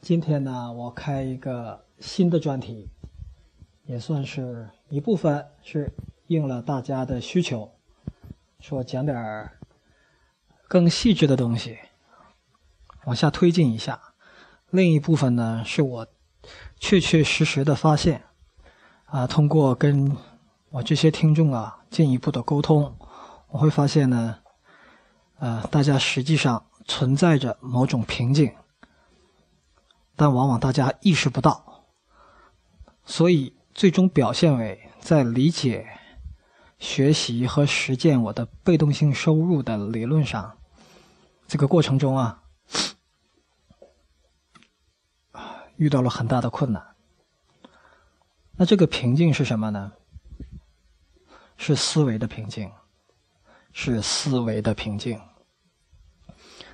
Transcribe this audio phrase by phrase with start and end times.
[0.00, 2.88] 今天呢，我开一个新的专题，
[3.84, 5.92] 也算是一部分是
[6.28, 7.70] 应了大家的需求，
[8.60, 9.58] 说讲点儿
[10.68, 11.78] 更细致的东西，
[13.06, 14.00] 往下推进一下。
[14.70, 16.06] 另一部分呢，是我
[16.78, 18.22] 确确实实的发现，
[19.06, 20.16] 啊，通过跟
[20.70, 22.94] 我这些听众啊进一步的沟通，
[23.48, 24.38] 我会发现呢，
[25.38, 28.54] 呃，大家实际上存在着某种瓶颈。
[30.18, 31.84] 但往往大家意识不到，
[33.04, 35.86] 所以最终表现为在理解、
[36.80, 40.58] 学习和实践我的被动性收入的理论上，
[41.46, 42.42] 这个过程中啊，
[45.76, 46.96] 遇到了很大的困难。
[48.56, 49.92] 那这个瓶颈是什么呢？
[51.56, 52.68] 是思维的瓶颈，
[53.72, 55.20] 是思维的瓶颈。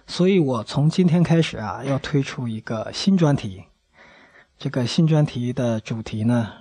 [0.07, 3.65] 所以我从今天开始啊，要推出一个新专题。
[4.59, 6.52] 这个新专题的主题呢，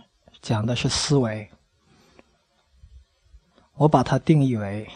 [0.42, 1.50] 讲的是思维。
[3.76, 4.88] 我把它定义为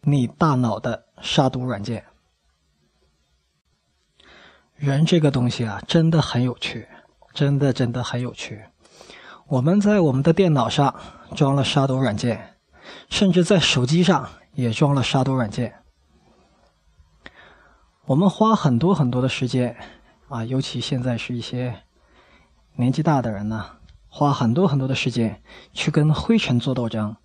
[0.00, 2.04] 你大脑的杀毒软件。
[4.74, 6.88] 人这个东西啊，真的很有趣，
[7.32, 8.64] 真的真的很有趣。
[9.46, 10.94] 我们在我们的电脑上
[11.34, 12.56] 装了杀毒软件，
[13.08, 15.82] 甚至在手机上也装了杀毒软件。
[18.06, 19.76] 我们花很多很多的时间，
[20.28, 21.82] 啊，尤其现在是一些
[22.76, 27.16] 年纪大的人呢，花很多很多的时间去跟灰尘做斗争，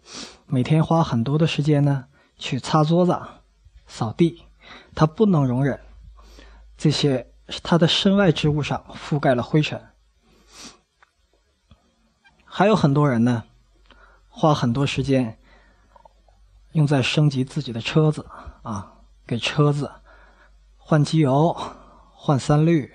[0.47, 3.15] 每天花很多的时间呢去擦桌子、
[3.85, 4.41] 扫地，
[4.95, 5.79] 他不能容忍
[6.75, 9.79] 这些他的身外之物上覆盖了灰尘。
[12.43, 13.43] 还有很多人呢，
[14.29, 15.37] 花很多时间
[16.71, 18.25] 用在升级自己的车子
[18.63, 18.93] 啊，
[19.27, 19.91] 给车子。
[20.91, 21.55] 换机油、
[22.11, 22.93] 换三滤、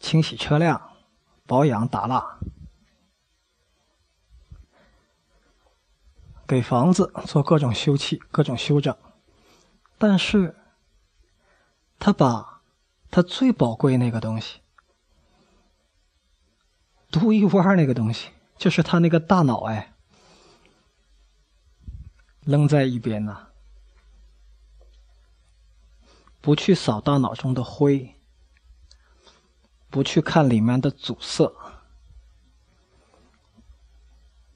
[0.00, 0.92] 清洗车辆、
[1.44, 2.38] 保养打蜡，
[6.46, 8.96] 给房子做各种修葺、各种修整，
[9.98, 10.56] 但是，
[11.98, 12.62] 他把
[13.10, 14.62] 他最宝贵那个东西、
[17.10, 19.92] 独一无二那个东西，就是他那个大脑，哎，
[22.40, 23.45] 扔在一边呢。
[26.46, 28.14] 不去扫大脑中的灰，
[29.90, 31.52] 不去看里面的阻塞，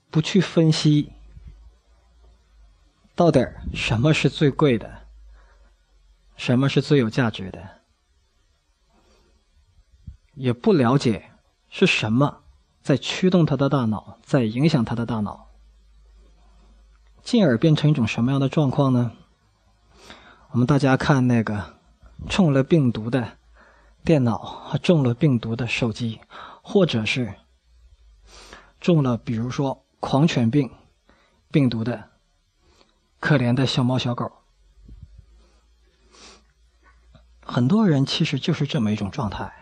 [0.09, 1.13] 不去分析
[3.17, 5.09] 到底什么是最贵的，
[6.37, 7.81] 什么是最有价值的，
[10.35, 11.33] 也不了解
[11.69, 12.45] 是什么
[12.81, 15.49] 在驱动他的大脑，在影响他的大脑，
[17.25, 19.11] 进而变成一种什么样的状况呢？
[20.53, 21.80] 我们大家看那个。
[22.29, 23.39] 中了病毒的
[24.05, 26.21] 电脑和中了病毒的手机，
[26.63, 27.35] 或者是
[28.81, 30.71] 中了比如说狂犬病
[31.51, 32.11] 病毒的
[33.19, 34.31] 可怜的小猫小狗，
[37.43, 39.53] 很多人其实就是这么一种状态。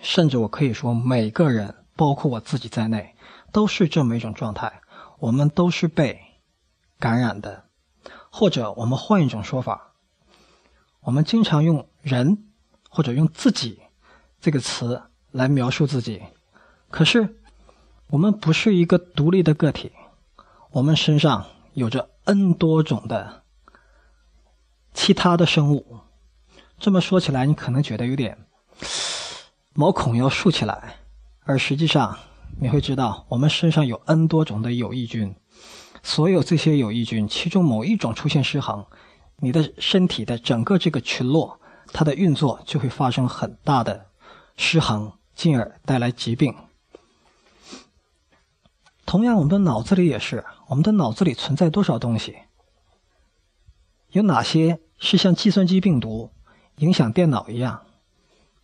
[0.00, 3.14] 甚至我可以说，每个人，包括我自己在内，
[3.52, 4.80] 都是这么一种状态。
[5.18, 6.20] 我们都是被
[6.98, 7.66] 感染的，
[8.30, 9.91] 或者我们换一种说法。
[11.02, 12.44] 我们经常用“人”
[12.88, 13.80] 或者用“自己”
[14.40, 15.02] 这个词
[15.32, 16.22] 来描述自己，
[16.90, 17.40] 可是
[18.08, 19.90] 我们不是一个独立的个体，
[20.70, 23.42] 我们身上有着 N 多种的
[24.94, 25.98] 其他的生物。
[26.78, 28.38] 这么说起来，你可能觉得有点
[29.74, 30.98] 毛孔要竖起来，
[31.44, 32.16] 而实际上
[32.60, 35.34] 你会知道，我们身上有 N 多种的有益菌，
[36.04, 38.86] 所有这些有益菌，其中某一种出现失衡。
[39.44, 41.58] 你的身体的整个这个群落，
[41.88, 44.06] 它的运作就会发生很大的
[44.56, 46.54] 失衡，进而带来疾病。
[49.04, 52.36] 同样，我们的脑子里也是，我们的脑子里存在多少东西？
[54.12, 56.30] 有哪些是像计算机病毒
[56.76, 57.82] 影响电脑一样，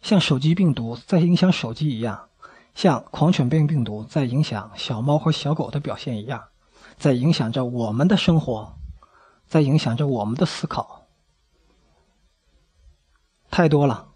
[0.01, 2.29] 像手机病毒在影响手机一样，
[2.77, 6.45] 像狂犬病病毒在影响小猫和小狗的表现一样，
[6.97, 8.78] 在影响着我们的生活？
[9.49, 11.07] 在影响着我们的思考，
[13.51, 14.13] 太多了。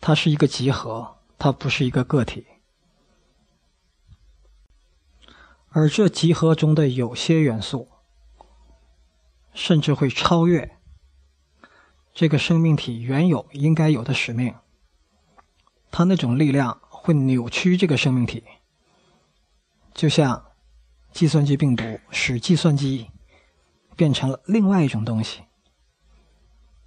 [0.00, 2.46] 它是一个集合，它不是一个个体。
[5.70, 7.88] 而这集合中的有些元素，
[9.52, 10.78] 甚至会超越
[12.14, 14.54] 这个生命体原有应该有的使命。
[15.90, 18.44] 它那种力量会扭曲这个生命体，
[19.92, 20.52] 就像
[21.12, 23.10] 计算机病毒使计算机。
[24.00, 25.42] 变成了另外一种东西，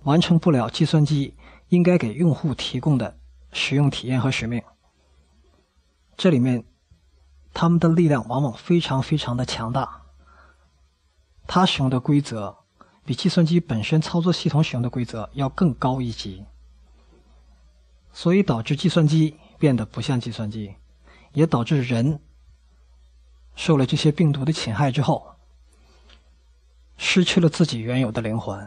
[0.01, 1.37] 完成不了计算机
[1.69, 3.19] 应该给用户提供的
[3.51, 4.63] 使用体验和使命。
[6.17, 6.63] 这里面，
[7.53, 10.01] 他们的力量往往非常非常的强大。
[11.45, 12.57] 它使用的规则
[13.05, 16.43] 比计算机本身操作系统使用的规则要更高一级，
[18.11, 20.73] 所以导致计算机变得不像计算机，
[21.33, 22.19] 也导致人
[23.53, 25.32] 受了这些病毒的侵害之后，
[27.05, 28.65] 失去了自己原有的灵魂，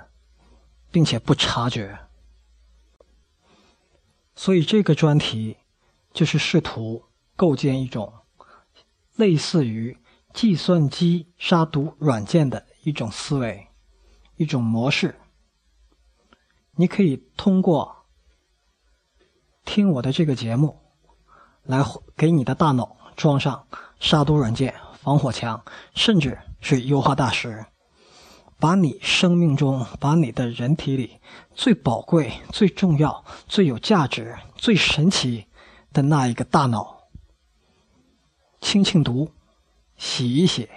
[0.90, 1.98] 并且不察觉。
[4.34, 5.56] 所以这个专题
[6.12, 8.12] 就是试图构建一种
[9.14, 9.96] 类似于
[10.34, 13.68] 计算机杀毒软件的一种思维、
[14.36, 15.18] 一种模式。
[16.72, 18.04] 你可以通过
[19.64, 20.78] 听我的这个节目，
[21.62, 21.82] 来
[22.14, 23.66] 给你的大脑装上
[23.98, 27.64] 杀毒软件、防火墙，甚至是优化大师。
[28.58, 31.20] 把你生命中、把你的人体里
[31.54, 35.46] 最宝贵、最重要、最有价值、最神奇
[35.92, 37.08] 的那一个大脑
[38.60, 39.30] 清清毒、
[39.96, 40.68] 洗一洗，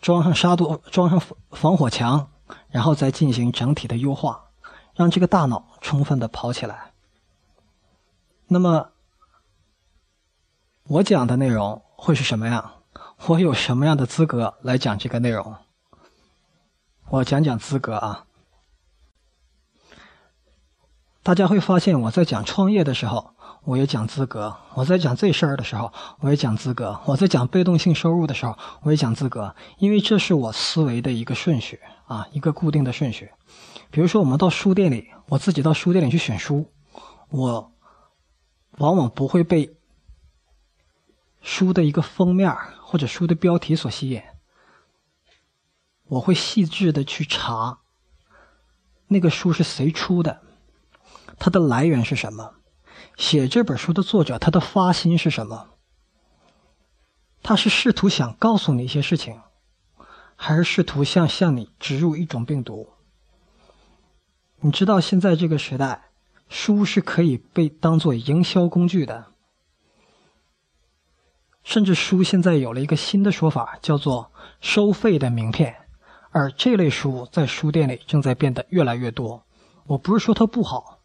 [0.00, 1.20] 装上杀毒、装上
[1.50, 2.30] 防火墙，
[2.68, 4.50] 然后再进行整体的优化，
[4.94, 6.92] 让这个大脑充分的跑起来。
[8.46, 8.90] 那么，
[10.84, 12.82] 我讲的内容会是什么样？
[13.26, 15.56] 我有什么样的资格来讲这个内容？
[17.14, 18.26] 我讲讲资格啊，
[21.22, 29.54] 大家会发现我在讲创业的时候，我也讲资格；我在讲这事儿的时候，我也讲资格；我在讲被动性收入的时候，我也讲资格。
[29.78, 33.30] 因为这是我思维的一个顺序啊，一个固定的顺序。
[33.92, 36.68] 比如说，我们到书店里，我自己到书店里去选书，
[37.28, 37.72] 我
[38.78, 39.76] 往往不会被
[41.42, 42.52] 书的一个封面
[42.82, 44.20] 或者书的标题所吸引。
[46.08, 47.78] 我会细致的去查，
[49.08, 50.42] 那个书是谁出的，
[51.38, 52.54] 它的来源是什么，
[53.16, 55.70] 写这本书的作者他的发心是什么，
[57.42, 59.40] 他是试图想告诉你一些事情，
[60.36, 62.90] 还是试图向向你植入一种病毒？
[64.60, 66.10] 你知道现在这个时代，
[66.48, 69.26] 书是可以被当做营销工具的，
[71.62, 75.83] 甚至书现在有了一个新的说法，叫做收费的名片。
[76.34, 79.46] 而这类书在书店里正在变得越来越多。
[79.84, 80.98] 我不是说它不好，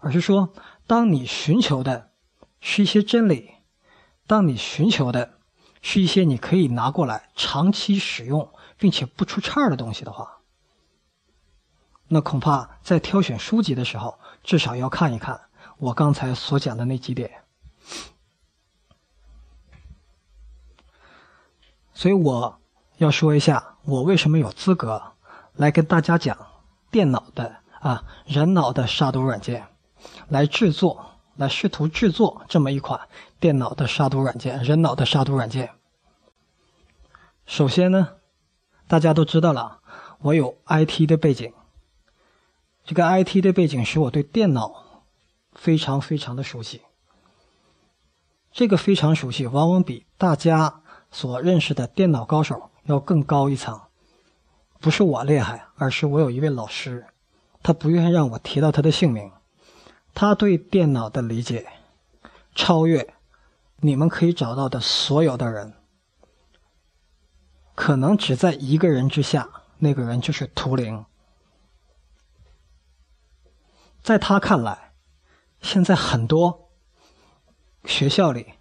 [0.00, 0.52] 而是说，
[0.86, 2.10] 当你寻求的
[2.60, 3.52] 是一些真理，
[4.26, 5.38] 当你寻求的
[5.80, 10.42] 是一些你可以拿过来长期使用并且不出岔的东西的话，
[12.08, 15.40] 那恐怕在挑选书籍的时候，至少要看一看
[15.78, 17.44] 我刚才所讲的那几点。
[21.94, 22.60] 所以我。
[23.00, 25.02] 要说一下，我为什么有资格
[25.54, 26.36] 来跟大家讲
[26.90, 29.68] 电脑的啊人脑的杀毒软件，
[30.28, 33.00] 来制作，来试图制作这么一款
[33.38, 35.70] 电脑的杀毒软件，人脑的杀毒软件。
[37.46, 38.16] 首先呢，
[38.86, 39.80] 大家都知道了，
[40.18, 41.54] 我有 IT 的背景，
[42.84, 45.04] 这个 IT 的背景使我对电脑
[45.54, 46.82] 非常非常的熟悉。
[48.52, 52.69] 这个非常熟悉，往往比大家所认识的电脑高手。
[52.90, 53.80] 要更高一层，
[54.80, 57.06] 不是我厉害，而是我有一位老师，
[57.62, 59.30] 他不愿意让我提到他的姓名。
[60.12, 61.68] 他对电脑的理解
[62.54, 63.14] 超越
[63.76, 65.74] 你们可以找到的所有的人，
[67.76, 71.06] 可能只在一个人之下，那个人就是图灵。
[74.02, 74.92] 在他看来，
[75.62, 76.70] 现在很多
[77.84, 78.54] 学校里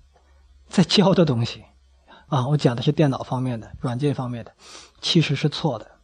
[0.68, 1.66] 在教的东西。
[2.30, 4.54] 啊，我讲的是电脑方面的、软件方面的，
[5.02, 6.00] 其实是错的。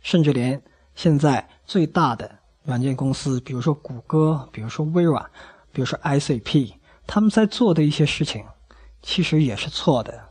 [0.00, 0.62] 甚至连
[0.94, 5.30] 现在最大的软件公司，比如说谷歌、比如说微软、
[5.72, 6.74] 比如说 ICP，
[7.06, 8.44] 他们在做的一些事情，
[9.00, 10.28] 其实也是错的。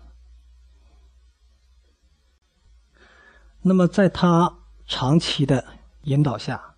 [3.61, 5.65] 那么在他长期的
[6.03, 6.75] 引导下，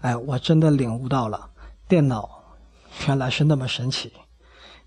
[0.00, 1.50] 哎，我真的领悟到了，
[1.88, 2.44] 电脑
[3.06, 4.12] 原来是那么神奇，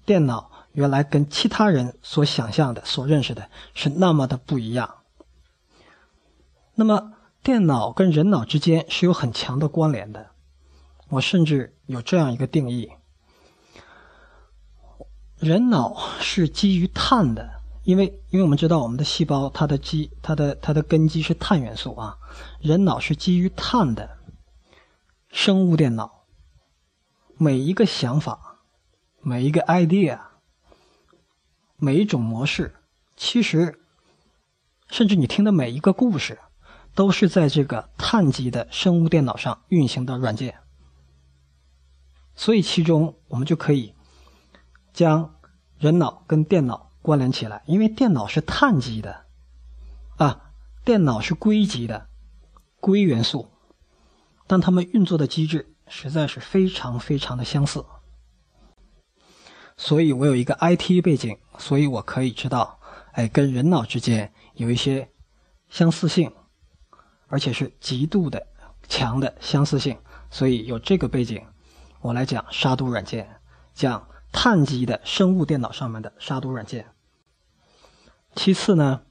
[0.05, 0.50] 电脑。
[0.73, 4.95] 原来跟其他人所想象的、所认识的是那么的不一样。
[6.75, 7.13] 那么，
[7.43, 10.31] 电脑跟人脑之间是有很强的关联的。
[11.09, 12.89] 我甚至有这样一个定义：
[15.37, 22.17] 人脑是基于碳的，因为因为我们知道我们的细胞它的基、它的它的根基是碳元素啊。
[22.61, 24.17] 人脑是基于碳的
[25.29, 26.23] 生物电脑，
[27.37, 28.61] 每一个想法，
[29.19, 30.30] 每一个 idea。
[31.83, 32.75] 每一种模式，
[33.17, 33.79] 其实，
[34.88, 36.38] 甚至你听的每一个故事，
[36.93, 40.59] 都是在这个碳基的生物电脑上运行的软件。
[42.35, 43.95] 所以其中我们就可以
[44.93, 45.39] 将
[45.79, 49.25] 人脑跟电脑关联起来，因为电脑是碳基的，
[50.17, 50.51] 啊，
[50.85, 52.09] 电脑是硅基的
[52.79, 53.50] 硅元素，
[54.45, 57.83] 但它们运作的机制实在是非常非常的相似。
[59.81, 62.79] 所以我有一个 IT 背景，所以我可以知道，
[63.13, 65.09] 哎，跟人脑之间有一些
[65.69, 66.31] 相似性，
[67.29, 68.45] 而且是极度的
[68.88, 69.97] 强的相似性。
[70.29, 71.43] 所以有这个背景，
[72.00, 73.41] 我来讲杀毒软件，
[73.73, 76.85] 讲碳基的生物电脑上面的杀毒软件。
[78.35, 79.01] 其次呢，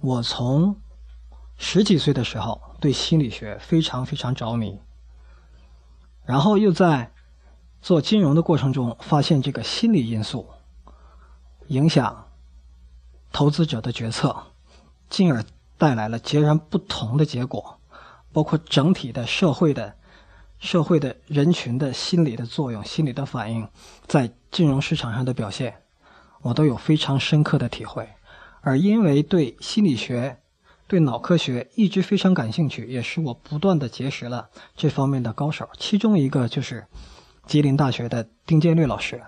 [0.00, 0.80] 我从
[1.56, 4.80] 十几岁的时候对心理学非常非常着迷，
[6.24, 7.12] 然后又在。
[7.82, 10.46] 做金融的过程中，发现这个心理因素
[11.68, 12.26] 影响
[13.32, 14.36] 投资者的决策，
[15.08, 15.42] 进而
[15.78, 17.80] 带来了截然不同的结果，
[18.32, 19.96] 包括整体的社会的、
[20.58, 23.66] 社会的人群的心理的作用、心理的反应，
[24.06, 25.82] 在金融市场上的表现，
[26.42, 28.08] 我都有非常深刻的体会。
[28.60, 30.38] 而因为对心理学、
[30.86, 36.86] 对脑科学一直非常感兴趣，也是我不断的结识了这方面的高手，其中一个就是。
[37.50, 39.20] 吉林大学的丁建律老师，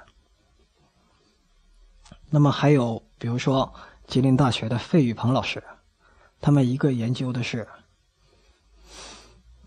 [2.30, 3.74] 那么还有比如说
[4.06, 5.60] 吉林大学的费宇鹏老师，
[6.40, 7.66] 他们一个研究的是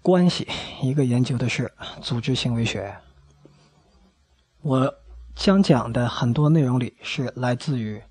[0.01, 0.47] 关系，
[0.81, 1.69] 一个研究的是
[2.01, 2.95] 组织行为学。
[4.61, 4.95] 我
[5.35, 8.01] 将讲的很多内容里是来自于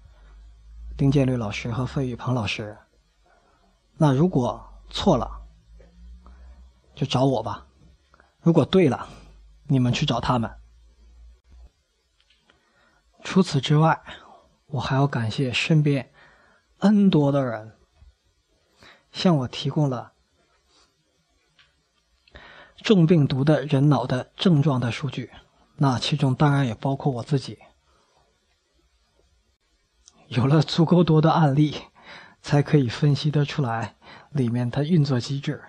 [0.94, 2.76] 丁建律老师和费宇鹏老师。
[3.96, 5.40] 那如果错了，
[6.94, 7.64] 就找我吧；
[8.42, 9.08] 如果对了，
[9.68, 10.50] 你们去找他们。
[13.22, 14.02] 除此之外，
[14.66, 16.12] 我还要感谢身边
[16.78, 17.72] N 多的人，
[19.10, 20.12] 向我提供了
[22.76, 25.30] 重病毒的人脑的症状的数据。
[25.76, 27.58] 那其中当然也包括我自己。
[30.28, 31.74] 有了足够多的案例，
[32.42, 33.96] 才可以分析得出来
[34.30, 35.64] 里面的运作机制。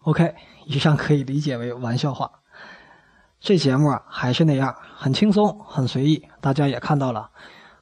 [0.00, 0.34] OK，
[0.66, 2.41] 以上可以理解为玩笑话。
[3.44, 6.28] 这节目啊，还是那样，很轻松，很随意。
[6.40, 7.28] 大家也看到了，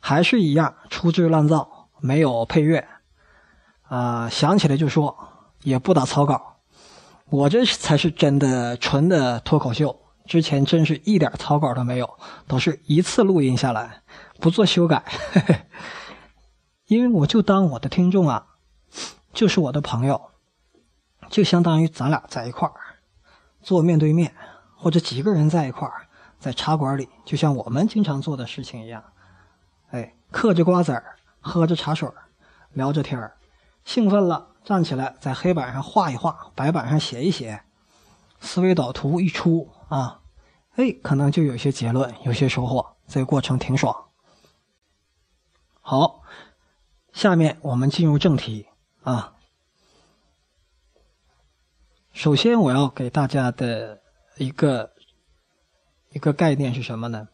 [0.01, 2.89] 还是一样粗制滥造，没有配乐，
[3.83, 5.15] 啊，想起来就说，
[5.63, 6.57] 也不打草稿。
[7.29, 12.09] 我这才是真的纯的脱口秀，之前真是一点草稿都没有，
[12.49, 14.01] 都是一次录音下来，
[14.41, 15.05] 不做修改。
[16.89, 18.47] 因为我就当我的听众啊，
[19.35, 20.31] 就是我的朋友，
[21.29, 22.73] 就相当于咱俩在一块儿，
[23.61, 24.35] 做面对面。
[24.81, 26.09] 或者几个人在一块儿，
[26.39, 29.05] 在茶馆里，就像我们经常做的事情一样，
[29.91, 32.15] 哎，嗑着瓜子儿，喝着茶水儿，
[32.73, 33.37] 聊着天儿，
[33.85, 37.63] 兴奋了，站起来在黑板上画一画，白板上写一写，
[38.41, 40.23] 思维导图一出啊，
[40.77, 43.95] 哎，可能就有些结论，有些收获，这个过程挺爽。
[45.83, 46.23] 好，
[47.13, 48.67] 下面我们进入正题
[49.03, 49.35] 啊。
[52.13, 54.01] 首先，我要给大家的。
[54.41, 54.95] 一个
[56.13, 57.29] 一个概念是什么呢？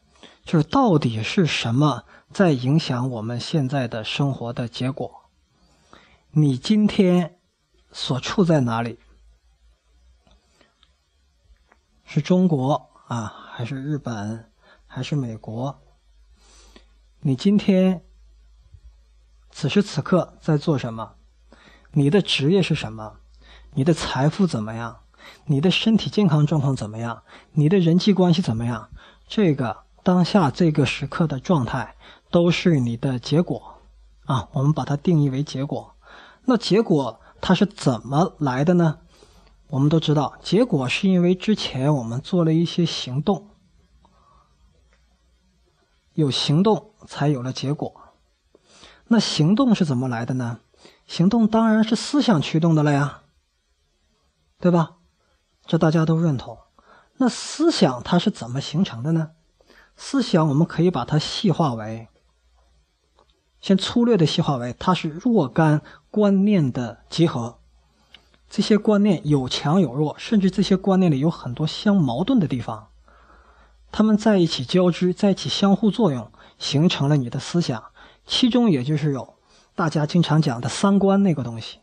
[0.44, 5.30] 就是到底是什么在影响我们现在的生活的结果？
[6.32, 7.38] 你今天
[7.92, 8.98] 所处在哪里？
[12.04, 14.50] 是中国啊，还是日本，
[14.84, 15.80] 还是美国？
[17.20, 18.04] 你今天
[19.52, 21.14] 此时此刻在做什么？
[21.92, 23.20] 你的职业是什么？
[23.74, 25.04] 你的财富怎么样？
[25.46, 27.22] 你的身体健康状况怎么样？
[27.52, 28.90] 你的人际关系怎么样？
[29.26, 31.96] 这个当下这个时刻的状态
[32.30, 33.80] 都是你的结果
[34.24, 34.48] 啊！
[34.52, 35.94] 我们把它定义为结果。
[36.44, 38.98] 那结果它是怎么来的呢？
[39.68, 43.48] 我们都知道，结果是因为之前我们做了一些行动，
[46.14, 47.92] 有行动才有了结果。
[49.08, 50.60] 那行动是怎么来的呢？
[51.06, 53.22] 行动当然是思想驱动的了呀，
[54.58, 54.95] 对吧？
[55.66, 56.58] 这大家都认同。
[57.18, 59.30] 那思想它是怎么形成的呢？
[59.96, 62.08] 思想我们可以把它细化为，
[63.60, 65.80] 先粗略的细化为，它是若干
[66.10, 67.58] 观念的集合。
[68.48, 72.88] 这些观念有强有弱，甚至这些观念里有很多相矛盾的地方。
[73.90, 77.82] 它们在一起交织，在一起相互作用，形成了你的思想。
[78.26, 79.34] 其中也就是有
[79.74, 81.78] 大家经常讲的三观那个东西：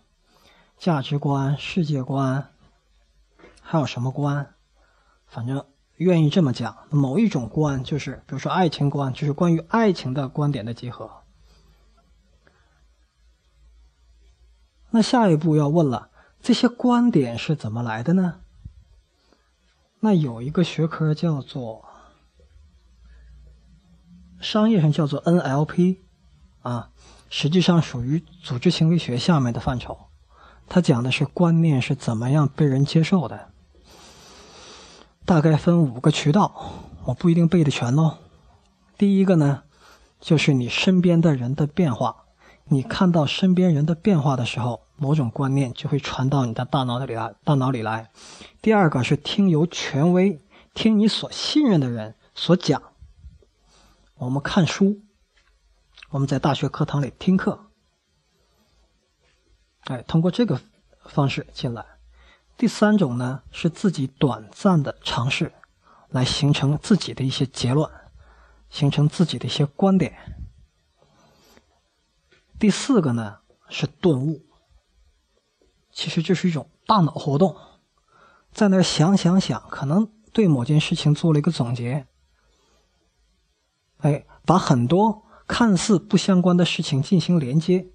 [0.78, 2.53] 价值观、世界观。
[3.64, 4.54] 还有什么观？
[5.26, 5.66] 反正
[5.96, 11.10] 愿意这么讲，某一种观就是，比如说爱情观，就是关于爱情的观点的集合。
[14.92, 18.42] 那下一步要问了，这些观点是怎么来的呢？
[20.02, 21.86] 那有一个学科叫做
[24.42, 26.00] 商业上叫做 NLP，
[26.62, 26.92] 啊，
[27.30, 29.98] 实际上属于组织行为学下面的范畴。
[30.68, 33.53] 它讲的是观念是怎么样被人接受的，
[35.26, 36.54] 大概分五个渠道，
[37.06, 38.18] 我不一定背得全哦。
[38.98, 39.64] 第一个呢，
[40.20, 42.26] 就是你身边的人的变化，
[42.66, 44.82] 你看到身边人的变化的时候。
[44.96, 48.10] 某种观念就会传到你的大脑里来，大脑里来。
[48.62, 50.40] 第二个是听由权威，
[50.74, 52.82] 听你所信任的人所讲。
[54.16, 55.02] 我们看书，
[56.12, 57.72] 我们在大学课堂里听课，
[59.86, 60.62] 哎，通过这个
[61.08, 61.84] 方式进来。
[62.56, 65.52] 第三种呢是自己短暂的尝试，
[66.10, 67.90] 来形成自己的一些结论，
[68.70, 70.16] 形成自己的一些观点。
[72.60, 74.46] 第四个呢是顿悟。
[75.92, 77.56] 其实这是一种大脑活动，
[78.52, 82.08] 在那想想想，可能对某件事情做了一个总结，
[83.98, 87.93] 哎，把很多看似不相关的事情进行连接，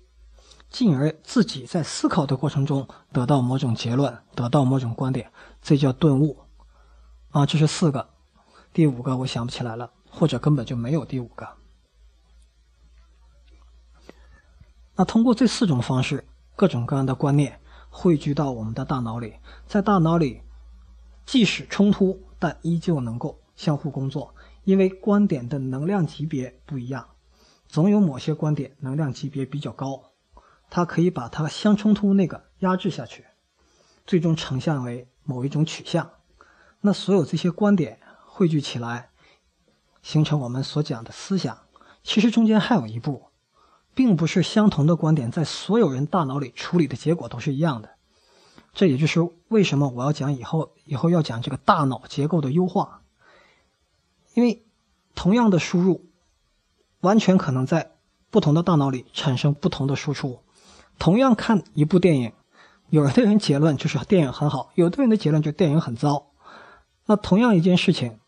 [0.71, 5.31] 进而自己在思考的过程中得到某种结论，得到某种观点，
[5.63, 6.39] 这叫顿悟。
[7.31, 8.09] 啊，这是四个，
[8.73, 11.49] 第五个我想不起来了，或者根本就没有第五个。
[14.97, 17.61] 那通过这四种方式，各种各样的观念。
[17.91, 19.35] 汇聚到我们的大脑里，
[19.67, 20.43] 在大脑里，
[21.25, 24.35] 即使冲突，但依旧能够相互工作，
[24.65, 27.09] 因为观点的能量级别不一样，
[27.67, 30.03] 总有某些观点能量级别比较高，
[30.71, 33.27] 它可以把它相冲突那个压制下去，
[34.07, 36.11] 最终呈现为某一种取向。
[36.81, 39.11] 那所有这些观点汇聚起来，
[40.03, 41.59] 形成我们所讲的思想。
[42.03, 43.25] 其实中间还有一步。
[43.95, 47.97] 并不是相同的观点在所有人大脑里处理的结果都是一样的，
[48.73, 53.03] 这也就是为什么我要讲以后以后要讲这个大脑结构的优化，
[54.35, 54.65] 因为
[55.17, 56.07] 同样的输入，
[57.01, 57.97] 完全可能在
[58.31, 60.45] 不同的大脑里产生不同的输出。
[60.99, 62.33] 同样看一部电影，
[62.91, 66.33] 有的人结论就是电影很好，有的人的结论就电影很糟。
[67.07, 68.19] 那同样一件事情，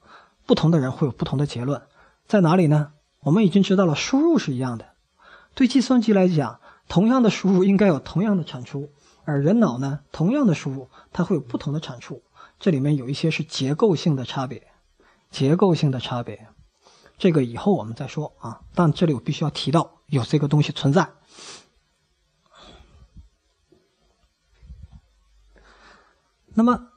[0.47, 1.83] 不同的人会有不同的结论，
[2.27, 2.93] 在哪里呢？
[3.21, 4.87] 我们已经知道了，输入是一样的。
[5.55, 8.91] 对计算机来讲，同样的输入应该有同样的产出，
[9.25, 12.23] 而人脑呢，同样的输入它会有不同的产出。
[12.59, 14.69] 这里面有一些是结构性的差别，
[15.31, 16.49] 结构性的差别，
[17.19, 18.61] 这个以后我们再说啊。
[18.75, 21.11] 但这里我必须要提到有这个东西存在。
[26.61, 26.89] 那么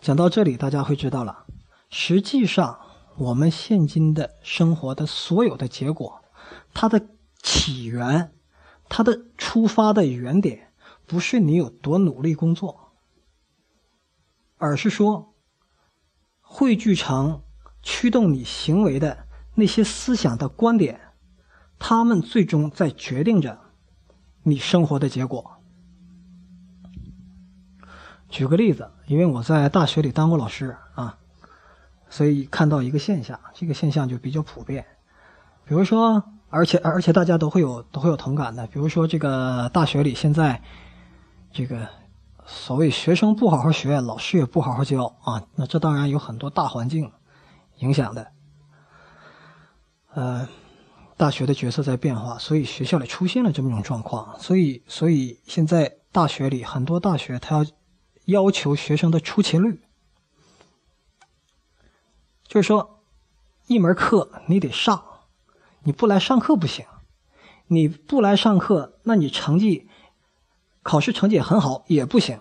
[0.00, 1.46] 讲到这里，大家会知道了，
[1.88, 2.80] 实际上
[3.16, 6.20] 我们现今的生活的所有的结果，
[6.74, 7.06] 它的。
[7.46, 8.32] 起源，
[8.88, 10.72] 它的出发的原点，
[11.06, 12.94] 不是你有多努力工作，
[14.56, 15.34] 而是说，
[16.40, 17.42] 汇聚成
[17.82, 21.12] 驱动你行为的那些思想的观点，
[21.78, 23.60] 他们最终在决定着
[24.44, 25.53] 你生活的结果。
[28.28, 31.18] 举个例子，因为我在大学里当过老师啊，
[32.08, 34.84] 所以看到一个现象，这个现象就比较普遍，
[35.64, 36.22] 比如说。
[36.50, 40.62] 而且而且大家都会有都会有同感的，比如说这个大学里现在，
[41.50, 41.88] 这个
[42.46, 47.10] 所谓学生不好好学，老师也不好好教啊，那这当然有很多大环境
[47.78, 48.28] 影响的。
[50.12, 50.48] 呃，
[51.16, 57.66] 大学的角色在变化，所以学校里出现了这么一种状况，所以所以现在大学里很多大学他要
[58.26, 59.80] 要求学生的出勤率，
[62.46, 63.04] 就是说
[63.66, 65.04] 一门课你得上。
[65.86, 66.86] 你不来上课不行，
[67.66, 69.86] 你不来上课，那你成绩
[70.82, 72.40] 考试成绩也很好也不行。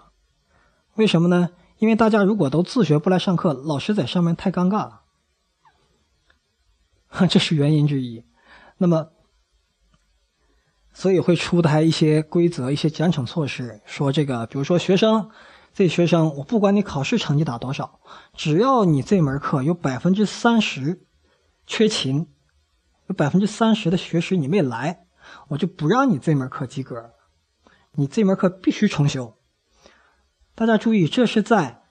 [0.96, 1.50] 为什么呢？
[1.80, 5.02] 因为大家如果都自学不来上课，老师在上面太尴尬了，
[7.28, 8.24] 这是原因之一。
[8.78, 9.10] 那么，
[10.94, 15.30] 所以会出台一些规则、一些奖惩措施，说这个，比如说学生，
[15.74, 18.00] 这学生我不管你考试成绩打多少，
[18.34, 21.06] 只要你这门课有百分之三十
[21.66, 22.30] 缺勤。
[23.08, 25.08] 有百分之三十的学时你没来，
[25.50, 27.12] 我就不让你这门课及格，
[27.96, 29.38] 你这门课必须重修。
[30.56, 31.84] 大家注意，这是在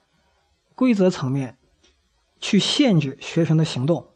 [0.73, 1.59] 规则层面
[2.39, 4.15] 去限制学生的行动，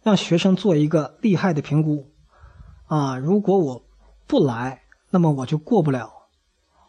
[0.00, 2.12] 让学生做一个利害的评估。
[2.86, 3.84] 啊，如果我
[4.28, 6.28] 不来，那么我就过不了；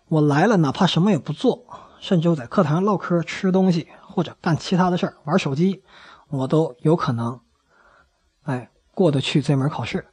[0.10, 1.66] 我来了，哪怕什么也不做，
[2.04, 5.82] 甚至在课堂上唠嗑、吃东西或者干其他的事儿、玩手机，
[6.28, 7.40] 我都有可能，
[8.44, 8.70] 哎。
[8.96, 10.06] 过得去这门考试，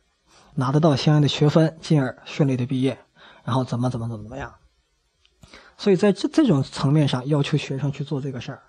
[0.54, 2.98] 拿得到相应的学分，进而顺利的毕业，
[3.44, 4.54] 然后怎么怎么怎么怎么样？
[5.76, 8.62] 所以在这这种层面上要求学生去做这个事儿。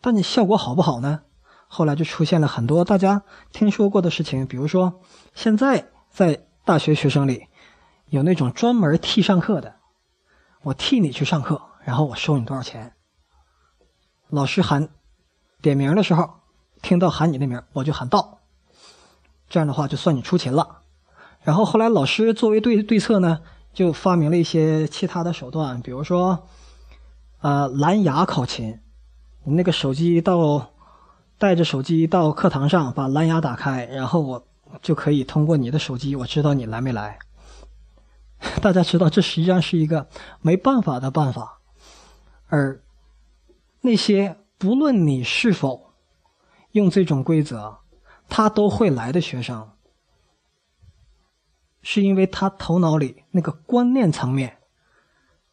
[0.00, 1.20] 但你效果好不好呢？
[1.68, 3.22] 后来就出现了很多大家
[3.52, 5.02] 听说过的事情，比如说
[5.34, 7.48] 现在在大学学生里
[8.06, 9.74] 有那种专门替上课的，
[10.62, 12.92] 我替你去上课，然后我收你多少钱。
[14.28, 14.90] 老师喊
[15.60, 16.30] 点名的时候，
[16.80, 18.38] 听到喊你的名，我就喊到，
[19.48, 20.82] 这样的话就算你出勤了。
[21.42, 23.40] 然后后来老师作为对对策呢，
[23.72, 26.46] 就发明了一些其他的手段，比如说，
[27.40, 28.78] 呃，蓝牙考勤，
[29.42, 30.70] 你那个手机到。
[31.40, 34.46] 带着手机到课堂上，把蓝牙打开，然后我
[34.82, 37.18] 就可以通过你的手机，我知道你来没来。
[38.60, 40.06] 大家知道，这实际上是一个
[40.42, 41.59] 没办法的办法。
[42.50, 42.82] 而
[43.80, 45.94] 那些不论你是否
[46.72, 47.78] 用这种规则，
[48.28, 49.72] 他都会来的学生，
[51.80, 54.58] 是因为他头脑里那个观念层面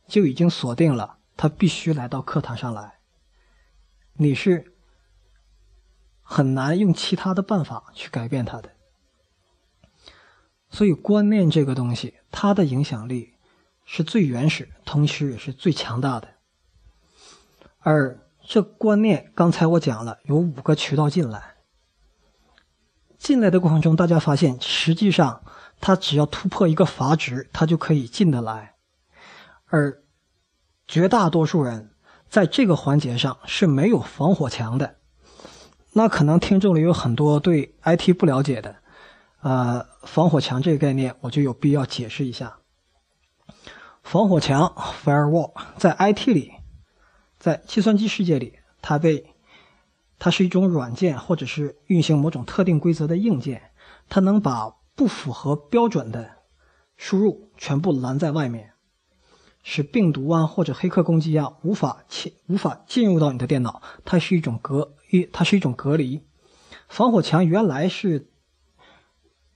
[0.06, 3.00] 就已经锁定了，他必须来到课堂上来。
[4.14, 4.74] 你是。
[6.30, 8.76] 很难用其他的办法去改变他的，
[10.70, 13.36] 所以观念这个东西，它的影响力
[13.86, 16.37] 是最原始，同时也是最强大的。
[17.90, 21.56] 而这观念，刚才我讲了，有五个渠道进来。
[23.18, 25.42] 进来的过程中，大家发现，实际上
[25.80, 28.76] 它只要突破一个阀值，它就可以进得来。
[29.68, 30.04] 而
[30.86, 31.92] 绝大多数人
[32.28, 34.98] 在这个环节上是没有防火墙的。
[35.94, 38.76] 那可能听众里有很多对 IT 不了解的，
[39.40, 42.58] 呃，防火墙这个概念，我就有必要解释一下。
[44.04, 44.74] 防火墙
[45.06, 46.52] （firewall） 在 IT 里，
[47.48, 49.34] 在计算机世界里，它被
[50.20, 53.72] 它是一种软件，或者是运行某种特定规则的硬件，
[54.10, 56.30] 它能把不符合标准的
[56.98, 58.74] 输入全部拦在外面。
[59.64, 66.26] 使病毒啊或者黑客攻击啊无法进无法进入到你的电脑，它是一种隔一，它是一种隔离。
[66.90, 68.30] 防火墙原来是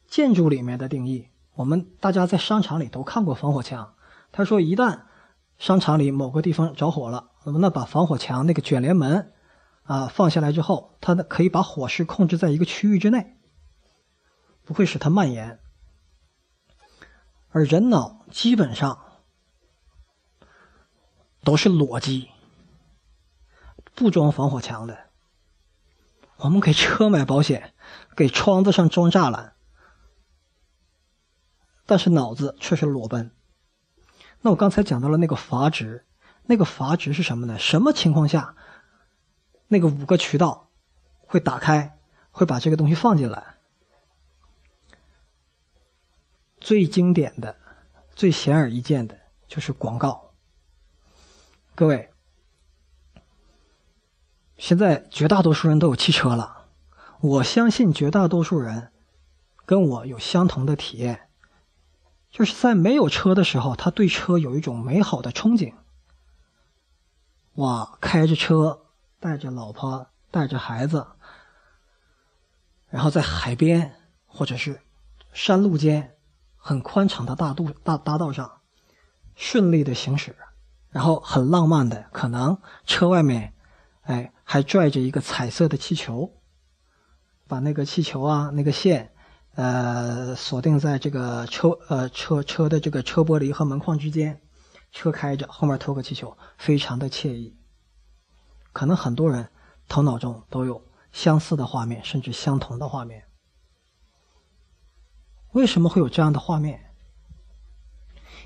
[0.07, 3.95] 建筑里面的定义，我们大家在商场里都看过防火墙。
[4.31, 5.01] 他说，一旦
[5.57, 9.33] 商场里某个地方着火了，那么那把防火墙那个卷帘门
[9.83, 13.37] 啊放下来之后，它可以把火势控制在一个区域之内，
[14.63, 15.59] 不会使它蔓延。
[17.49, 19.05] 而人脑基本上。
[21.43, 22.29] 都是裸机，
[23.95, 25.09] 不装防火墙的。
[26.37, 27.73] 我们给车买保险，
[28.15, 29.55] 给窗子上装栅栏，
[31.87, 33.31] 但是脑子却是裸奔。
[34.41, 36.05] 那我刚才讲到了那个阀值，
[36.51, 37.57] 那个阀值是什么呢？
[37.57, 38.55] 什么情况下，
[39.69, 40.67] 那个五个渠道
[41.25, 41.97] 会打开，
[42.29, 43.55] 会把这个东西放进来？
[46.59, 47.55] 最经典的、
[48.13, 50.33] 最显而易见的就是广告。
[51.73, 52.11] 各位，
[54.57, 56.65] 现在绝大多数人都有汽车了，
[57.21, 58.91] 我相信绝大多数人
[59.65, 61.29] 跟我有相同的体验，
[62.29, 65.75] 就是在没有车的时候，他对车有一种美好的憧憬。
[67.55, 68.81] 哇，开着车，
[69.19, 71.07] 带着老婆，带着孩子，
[72.89, 74.81] 然后在海边或者是
[75.33, 76.15] 山路间
[76.55, 78.61] 很宽敞的大路大大道上
[79.35, 80.35] 顺利的行驶。
[80.89, 83.53] 然后很浪漫的，可能车外面，
[84.01, 86.33] 哎，还拽着一个彩色的气球，
[87.47, 89.13] 把那个气球啊，那个线，
[89.55, 94.41] 呃，锁定在这个车呃车车的这个车玻璃和门框之间，
[94.91, 97.57] 车开着，后面拖个气球，非常的惬意。
[98.73, 99.49] 可能很多人
[99.87, 103.25] 头脑中都有相似的画面，甚至相同的画面。
[105.51, 106.93] 为什么会有这样的画面？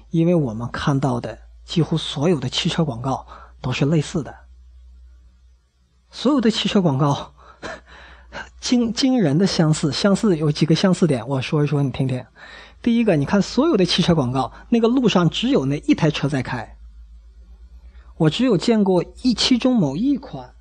[0.10, 1.46] 因为我们看到的。
[1.66, 3.26] 几乎所有的汽车广告
[3.60, 4.46] 都是类似的，
[6.12, 7.34] 所有的汽车广告
[8.62, 12.24] 惊惊人的相似，相似有几个相似点，我说一说你听听。
[12.86, 16.78] 第一个，你看所有的汽车广告，那个路上只有那一台车在开。
[18.16, 20.54] 我只有见过一其中某一款，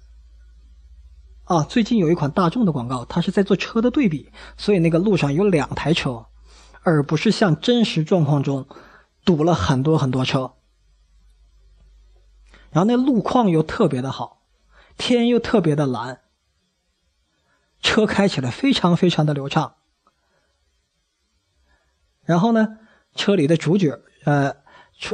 [1.44, 6.24] 啊，最近有一款大众的广告，它是在做车的对比，所以那个路上有两台车，
[6.80, 8.66] 而不是像真实状况中
[9.26, 10.54] 堵了很多很多车。
[12.70, 14.40] 然后那路况又特别的好，
[14.96, 16.22] 天又特别的蓝，
[17.82, 19.74] 车开起来非常非常的流畅。
[22.24, 22.78] 然后呢，
[23.14, 24.56] 车里的主角，呃，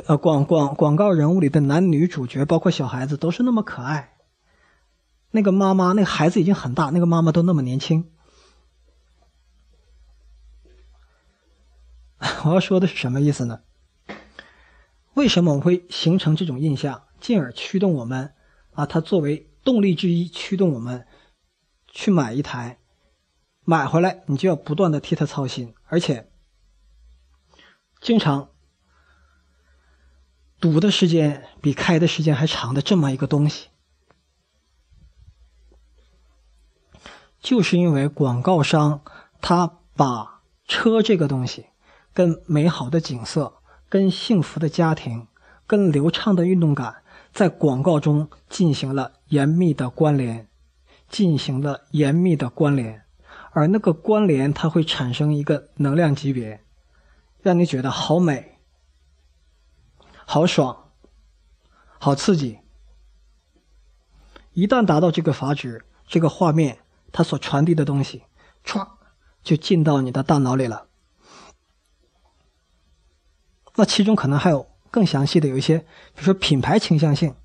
[0.07, 4.17] 呃广广广告人物里的男女主角，包括小孩子，都是那么可爱。
[5.33, 8.11] 那个妈妈，那个孩子已经很大，那个妈妈都那么年轻。
[12.45, 13.61] 我要说的是什么意思呢？
[15.15, 17.03] 为什么我会形成这种印象？
[17.21, 18.33] 进而驱动我们，
[18.73, 21.07] 啊，它作为动力之一，驱动我们
[21.87, 22.79] 去买一台，
[23.65, 26.30] 买回来你就要不断的替它操心，而且
[28.01, 28.49] 经常
[30.59, 33.69] 堵的时间比开的时间还长的这么一个东西，
[37.41, 39.03] 就是因为广告商
[39.41, 41.67] 他把车这个东西
[42.13, 43.55] 跟美好的景色、
[43.89, 45.29] 跟幸福的家庭、
[45.67, 47.03] 跟流畅的运动感。
[47.33, 50.49] 在广告中进行了严密的关联，
[51.09, 53.05] 进行了严密的关联，
[53.53, 56.65] 而那个关联它会产生一个能量级别，
[57.43, 58.59] 让你觉得好美、
[60.25, 60.91] 好爽、
[61.99, 62.59] 好刺激。
[64.53, 66.79] 一旦达到这个阀值，这个画面
[67.13, 68.25] 它所传递的东西，
[68.65, 68.87] 唰
[69.43, 70.89] 就进到你的大脑里了。
[73.77, 74.69] 那其中可能还有。
[74.93, 77.37] 更详细的有一些，比如说品牌倾向性，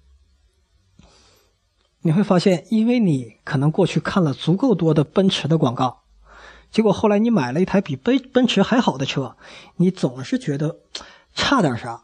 [1.99, 6.04] 你会发现，因为你可能过去看了足够多的奔驰的广告，
[6.75, 9.37] 结果后来你买了一台比奔奔驰还好的车，
[9.77, 10.81] 你总是觉得
[11.33, 12.03] 差点啥，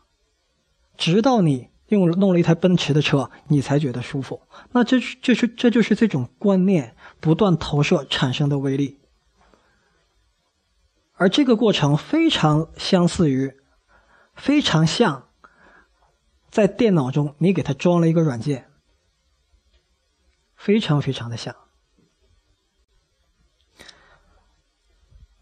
[0.95, 4.43] 直到你用弄了一台奔驰的车，你才觉得舒服。
[4.71, 9.01] 那这这是这就是这种观念不断投射产生的威力，
[11.15, 13.57] 而这个过程非常相似于，
[14.33, 15.27] 非常像。
[16.49, 18.69] 在电脑中，你给它装了一个软件，
[20.55, 21.53] 非常非常的像。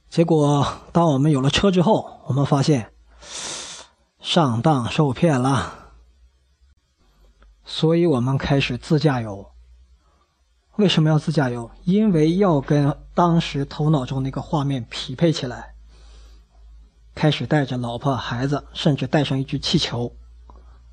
[0.09, 2.91] 结果，当我们有了车之后，我们发现
[4.19, 5.91] 上当受骗了，
[7.63, 9.51] 所以我们开始自驾游。
[10.77, 11.69] 为什么要自驾游？
[11.83, 15.75] 因为要跟当时头脑中那个画面匹配起来，
[17.13, 20.15] 开始带着老婆孩子，甚至带上一只气球。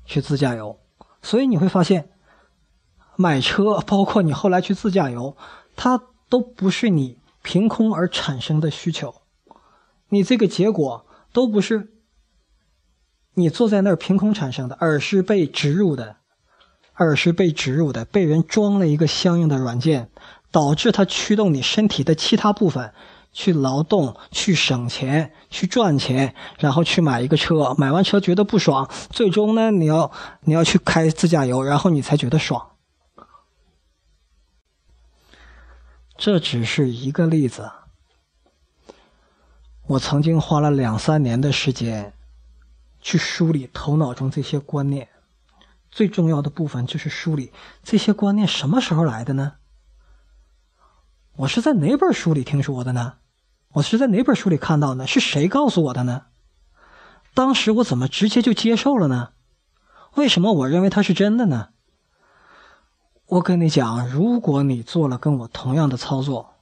[0.05, 0.79] 去自驾游，
[1.21, 2.09] 所以你会发现，
[3.17, 5.35] 买车包括你后来去自驾游，
[5.75, 9.21] 它都不是你凭空而产生的需求，
[10.09, 11.93] 你这个结果都不是
[13.35, 16.17] 你坐在那儿凭空产生的，而是被植入的，
[16.91, 20.09] 而是被植入的，被人装了一个相应的软件，
[20.51, 22.93] 导致它驱动你身体的其他部分。
[23.31, 27.73] 去劳动，去省钱，去赚钱，然后去买一个车。
[27.77, 32.71] 买完车觉得不爽，最终呢，你要你要去开自驾游，然后你才觉得爽。
[36.17, 37.71] 这只是一个例子。
[39.85, 42.13] 我曾经花了两三年的时间，
[42.99, 45.07] 去梳理头脑中这些观念。
[45.91, 47.53] 最重要的部分就是梳理
[47.83, 49.53] 这些观念什么时候来的呢？
[51.37, 53.17] 我是在哪本书里听说的呢？
[53.73, 55.05] 我是在哪本书里看到的？
[55.05, 56.25] 是谁告诉我的呢？
[57.35, 59.33] 当时我怎么直接就接受了呢？
[60.15, 61.69] 为什么我认为它是真的呢？
[63.27, 66.53] 我跟你讲，如果你做了跟我同样的操作，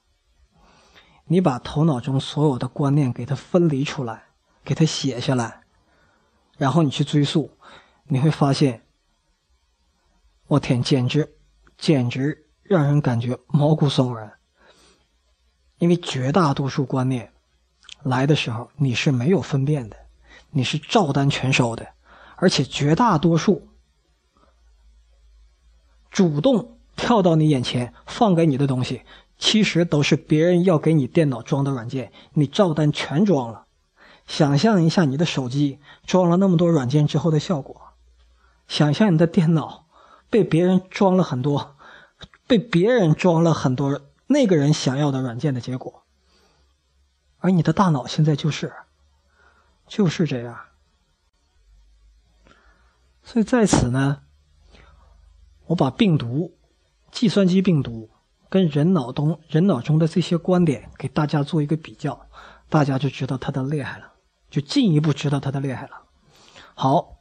[1.25, 4.23] 你把头脑中所有的观念给它分离出来，
[4.63, 5.61] 给它写下来，
[6.57, 7.51] 然后你去追溯，
[8.05, 8.81] 你会发现，
[10.47, 11.35] 我天，简直，
[11.77, 14.33] 简直让人感觉毛骨悚然。
[15.77, 17.31] 因为绝大多数观念
[18.01, 19.95] 来的时候，你是没有分辨的，
[20.49, 21.87] 你是照单全收的，
[22.37, 23.67] 而且绝大多数
[26.15, 29.01] 主动跳到你眼前放给你的东西，
[29.37, 33.65] 其实都是别人要给你电脑装的软件，你照单全装了。
[34.25, 37.89] 想象一下你的手机装了那么多软件之后的效果，
[38.65, 39.87] 想象你的电脑
[40.29, 41.75] 被别人装了很多，
[42.47, 43.99] 被别人装了很多。
[44.27, 46.03] 那个人想要的软件的结果，
[47.39, 48.71] 而你的大脑现在就是，
[49.85, 50.57] 就是这样。
[53.21, 54.21] 所以在此呢，
[55.67, 56.55] 我把病毒、
[57.11, 58.09] 计算机病毒
[58.49, 62.27] 跟人脑中人脑中的这些观点给大家做一个比较，
[62.69, 64.13] 大家就知道它的厉害了，
[64.49, 66.03] 就进一步知道它的厉害了。
[66.73, 67.19] 好，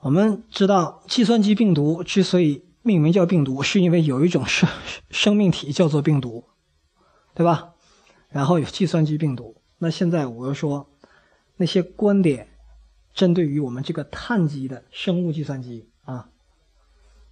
[0.00, 2.64] 我们知道计算机病毒之所以。
[2.82, 4.66] 命名叫病毒，是因为有一种生
[5.10, 6.46] 生命体叫做病毒，
[7.34, 7.74] 对吧？
[8.30, 9.60] 然后有计算机病毒。
[9.76, 10.88] 那现在我又说，
[11.58, 12.48] 那些观点
[13.12, 16.30] 针对于我们这个碳基的生物计算机啊，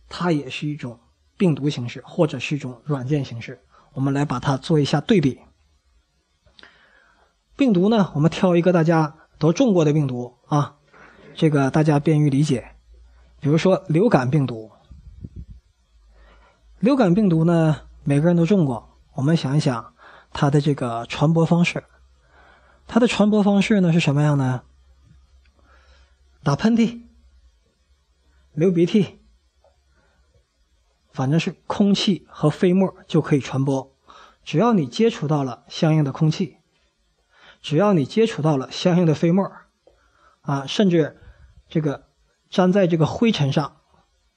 [0.08, 1.00] 它也是一种
[1.36, 3.62] 病毒形式，或者是一种软件形式。
[3.92, 5.40] 我们来把它做一下对比。
[7.56, 10.76] 病毒呢，我们挑一个大家都中过的病毒啊，
[11.34, 12.76] 这个大家便于理解。
[13.40, 14.70] 比如说流感病毒。
[16.80, 18.98] 流感病毒呢，每个人都中过。
[19.14, 19.94] 我们想一想，
[20.32, 21.82] 它的这个传播方式，
[22.86, 24.62] 它的传播方式呢是什么样呢？
[26.44, 27.02] 打喷嚏、
[28.52, 29.18] 流鼻涕、
[31.18, 33.92] 反正是空气和飞沫就可以传播。
[34.44, 36.59] 只要你接触到了相应的空气，
[37.61, 39.50] 只要你接触到了相应的飞沫，
[40.42, 41.20] 啊，甚至
[41.68, 42.07] 这个
[42.50, 43.78] 粘在这个灰尘上，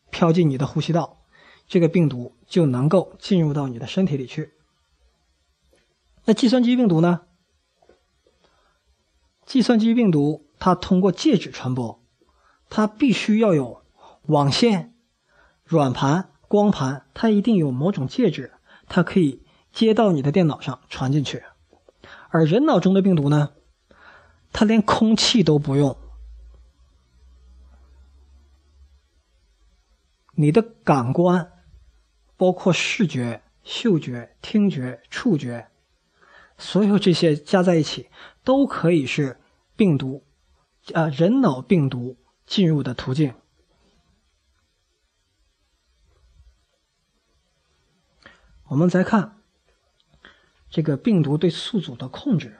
[0.10, 1.22] 飘进你的呼吸道，
[1.67, 4.54] 这个病毒就能够进入到你的身体里去。
[6.26, 7.22] 那计算机病毒呢？
[9.46, 12.04] 计算机病毒它通过介质传播，
[12.72, 13.84] 它必须要有
[14.24, 14.96] 网线、
[15.63, 18.52] 软盘、光盘，它一定有某种介质，
[18.90, 19.42] 它可以。
[19.72, 21.46] 接到你的电脑上传进去，
[22.28, 23.54] 而人脑中的病毒呢，
[24.52, 25.96] 它连空气都不用，
[30.36, 31.54] 你的感官，
[32.36, 35.70] 包括视觉、嗅觉、听觉、触觉，
[36.58, 38.10] 所有这些加在一起，
[38.44, 39.40] 都可以是
[39.78, 40.26] 病毒，
[40.94, 43.34] 啊，人脑病毒进入的途径。
[48.71, 49.38] 我们再看。
[50.69, 52.57] 这个病毒对宿主的控制，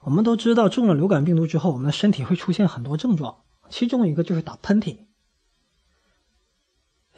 [0.00, 5.06] 我们都知道，中了流感病毒之后，我们的身体会出现很多症状，其中一个就是打喷嚏。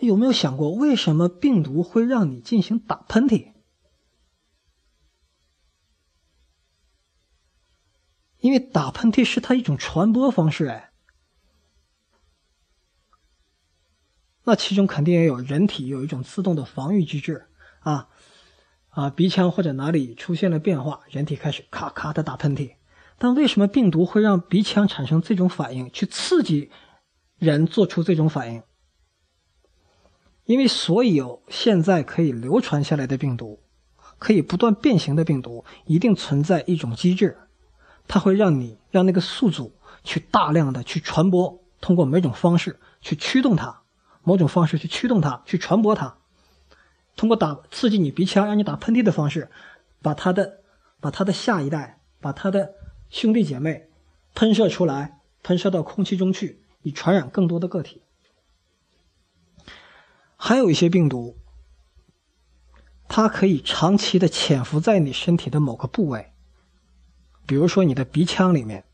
[0.00, 3.54] 有没有想过，为什么病毒会让你进行打喷嚏？
[8.40, 10.89] 因为打喷嚏是它一种传播方式，哎，
[14.50, 17.46] 那其中肯定也有人体有一种自动的防御机制
[17.78, 18.08] 啊。
[18.88, 22.72] 啊，鼻腔或者哪里出现了变化，人体开始咔咔的打喷嚏。
[23.16, 26.72] 但为什么病毒会让鼻腔产生这种反应，去刺激
[27.38, 28.64] 人做出这种反应？
[30.46, 33.60] 因为所有现在可以流传下来的病毒，
[34.18, 37.38] 可以不断变形的病毒，一定存在一种机制，
[38.08, 43.79] 它会让你让那个宿主去大量的去传播，通过某种方式去驱动它，
[44.22, 46.16] 某种方式去驱动它，去传播它。
[47.16, 49.50] 通过打刺激你鼻腔，让你打喷嚏的方式，
[50.00, 50.62] 把它的、
[51.00, 52.74] 把它的下一代、把它的
[53.10, 53.88] 兄弟姐妹
[54.34, 58.02] 喷射出来，喷射到空气中去，以传染更多的个体。
[60.36, 61.36] 还有一些病毒，
[63.08, 66.32] 它可以长期的潜伏在你身体的某个部位，
[67.46, 68.84] 比如说你的鼻腔里面。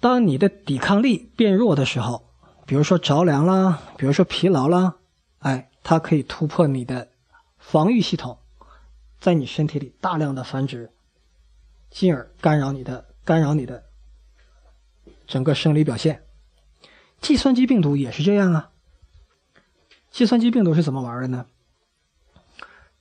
[0.00, 2.25] 当你的抵抗力变弱的时候，
[2.66, 4.96] 比如说着凉啦，比如说疲劳啦。
[5.38, 7.08] 哎，它可以突破你的
[7.58, 8.38] 防御系统，
[9.20, 10.90] 在你身体里大量的繁殖，
[11.90, 13.84] 进而干扰你的干扰你的
[15.26, 16.24] 整个生理表现。
[17.20, 18.70] 计算机病毒也是这样啊。
[20.10, 21.46] 计算机病毒是怎么玩的呢？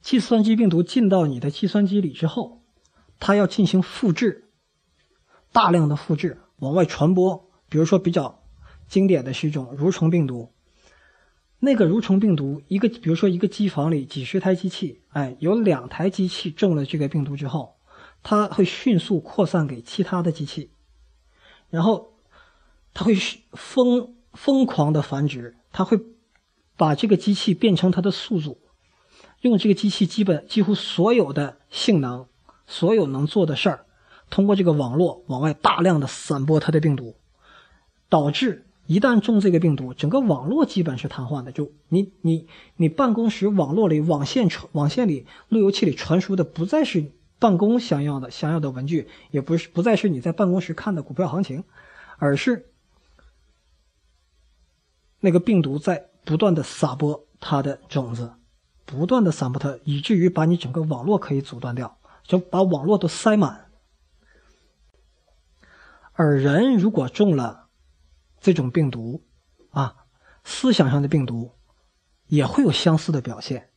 [0.01, 2.61] 计算机病毒进到你的计算机里之后，
[3.19, 4.49] 它要进行复制，
[5.51, 7.49] 大量的复制往外传播。
[7.67, 8.43] 比如说比较
[8.87, 10.51] 经典的是一种蠕虫病毒。
[11.59, 17.77] 那个蠕虫病毒，一个比如说一个机房里几十台机器，哎，有两台机器中了这个病毒之后，
[18.21, 20.69] 它会迅速扩散给其他的机器，
[21.69, 22.13] 然后
[22.93, 23.15] 它会
[23.53, 25.99] 疯疯狂的繁殖，它会
[26.75, 28.59] 把这个机器变成它的宿主，
[29.41, 32.27] 用这个机器基本几乎所有的性能，
[32.67, 33.85] 所有能做的事儿，
[34.29, 37.15] 通过这个网络往外大量的散播它的病毒，
[38.07, 38.67] 导致。
[38.87, 41.51] 一旦中这个病毒，整个网络基本是瘫痪的。
[41.51, 51.63] 就你你你办公室网络里网线传网线里路由器里传输的不再是办公想要的想要的文具，也不是不再是你在办公室看的股票行情，
[52.17, 52.67] 而是
[55.19, 58.33] 那个病毒在不断的撒播它的种子，
[58.85, 63.65] 不断的散播它，以至于把你整个网络可以阻断掉，就把网络都塞满。
[66.13, 67.64] 而人如果中了，
[68.45, 69.23] 这种病毒，
[69.71, 70.05] 啊，
[70.43, 71.55] 思想上的病毒，
[72.27, 73.71] 也会有相似的表现。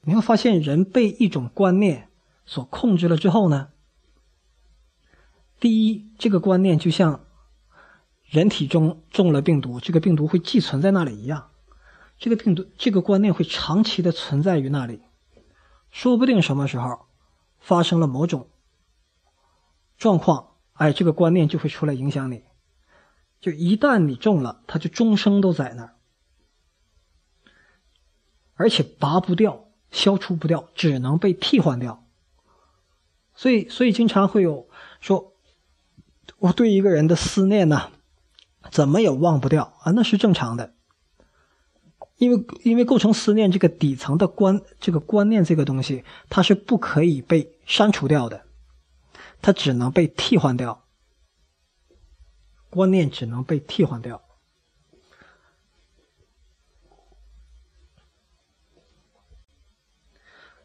[0.00, 2.10] 你会发现，人被一种观念
[2.46, 3.68] 所控制了之后呢，
[5.60, 7.24] 第一，这个观念就像
[8.24, 11.52] 人体中中了病毒，这个病毒会寄存在那里一样，
[12.18, 15.00] 这个病毒这个观念会长期的存在于那里，
[15.92, 17.06] 说不定什么时候
[17.60, 18.50] 发生了某种
[19.96, 22.42] 状况，哎，这个观念就会出来影响你。
[23.46, 25.94] 就一旦你中了，它就终生都在那儿，
[28.54, 32.04] 而且拔不掉、消除不掉，只能被替换掉。
[33.36, 34.68] 所以，所以经常会有
[35.00, 35.32] 说，
[36.38, 37.92] 我对一个人的思念呢，
[38.68, 40.74] 怎么也忘不掉啊，那是正常的，
[42.16, 48.44] 因为因为构成思念这个底层的观这个观念这个东西，它是不可以被删除掉的，
[49.40, 50.82] 它只能被替换掉。
[52.76, 54.22] 观念只能被替换掉。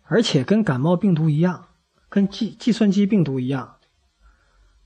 [0.03, 1.69] 而且跟感冒病毒一样
[2.09, 3.77] 跟计计算机病毒一样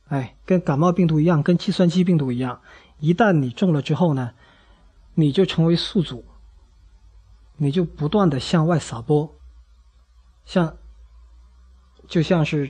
[0.05, 2.61] 哎跟感冒病毒一样跟计算机病毒一样。
[2.99, 4.36] 一旦你中了之后呢
[5.15, 6.23] 你就成为宿主
[7.57, 9.36] 你就不断的向外撒播
[10.45, 10.78] 像
[12.07, 12.69] 就像是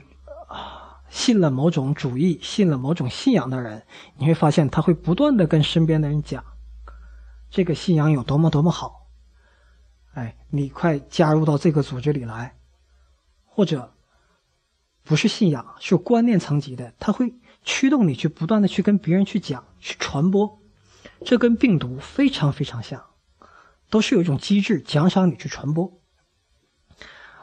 [1.08, 3.84] 信了某种主义、信了某种信仰的人，
[4.16, 6.44] 你会发现他会不断的跟身边的人讲，
[7.50, 9.06] 这个信仰有多么多么好。
[10.14, 12.56] 哎，你快加入到这个组织里来，
[13.44, 13.94] 或者
[15.04, 20.58] 不是信仰，是观念层级的，他会驱动你去不断的去跟别人去讲、去传播。
[21.24, 23.02] 这跟病毒非常非常像，
[23.88, 25.92] 都是有一种机制奖赏你去传播。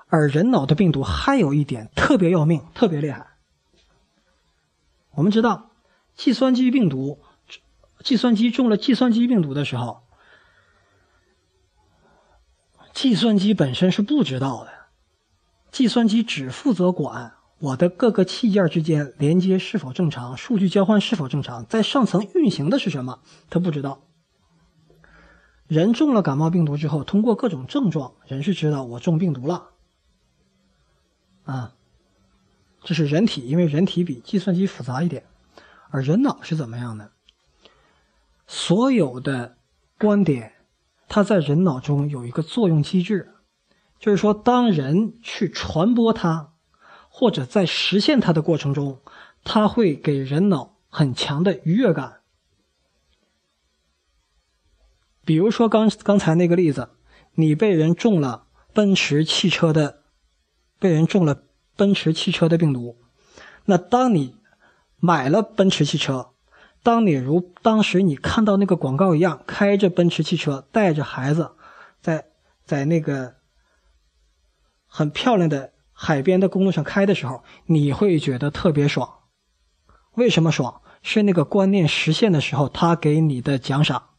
[0.08, 3.33] 而人脑的病毒还有一点特别要命、特别厉害。
[5.16, 5.72] 我们知道，
[6.16, 7.22] 计算机病毒，
[8.04, 10.04] 计算机中了计算机病毒的时候。
[12.94, 14.72] 计算机本身是不知道的，
[15.72, 24.04] 计算机只负责管我的各个器件之间连接是否正常，数据交换是否正常，在上层运行的是什么，它不知道。
[25.66, 29.72] 人中了感冒病毒之后，通过各种症状，人是知道我中病毒了。
[31.46, 31.74] 啊，
[32.84, 35.26] 这是人体，因为人体比计算机复杂一点，
[35.90, 37.12] 而人脑是怎么样的？
[38.48, 39.58] 所有的
[39.98, 40.54] 观点。
[41.10, 43.36] 它在人脑中有一个作用机制，
[44.00, 46.54] 就是说，当人去传播它，
[47.08, 49.00] 或者在实现它的过程中，
[49.44, 52.22] 它会给人脑很强的愉悦感。
[55.24, 56.90] 比如说刚刚才那个例子，
[57.36, 60.02] 你被人中了奔驰汽车的，
[60.80, 61.44] 被人中了
[61.76, 62.98] 奔驰汽车的病毒，
[63.66, 64.36] 那当你
[64.98, 66.30] 买了奔驰汽车。
[66.84, 71.52] 当你如当时你看到那个广告一样，开着奔驰汽车，带着孩子，
[72.02, 72.26] 在
[72.66, 73.36] 在那个
[74.86, 79.10] 很漂亮的海边的公路上开的时候，你会觉得特别爽。
[80.16, 80.82] 为什么爽？
[81.02, 84.10] 是那个观念实现的时候，他给你的奖赏。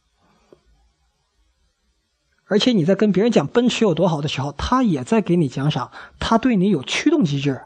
[2.47, 7.65] 而且你在跟别人讲奔驰有多好的时候，他也在给你奖赏，他对你有驱动机制，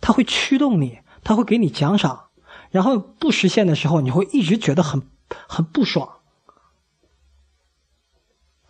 [0.00, 2.30] 他会驱动你，他会给你奖赏。
[2.70, 6.20] 然后不实现的时候，你会一直觉得很很不爽。